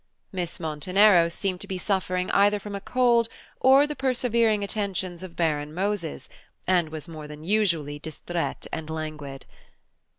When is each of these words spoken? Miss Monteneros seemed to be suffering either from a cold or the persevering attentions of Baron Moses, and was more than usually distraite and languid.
Miss 0.31 0.57
Monteneros 0.59 1.31
seemed 1.35 1.61
to 1.61 1.67
be 1.67 1.77
suffering 1.77 2.31
either 2.31 2.57
from 2.59 2.73
a 2.73 2.81
cold 2.81 3.29
or 3.59 3.85
the 3.85 3.95
persevering 3.95 4.63
attentions 4.63 5.21
of 5.21 5.35
Baron 5.35 5.75
Moses, 5.75 6.27
and 6.65 6.89
was 6.89 7.07
more 7.07 7.27
than 7.27 7.43
usually 7.43 7.99
distraite 7.99 8.65
and 8.73 8.89
languid. 8.89 9.45